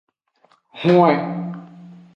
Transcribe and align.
Hwe. 0.79 1.09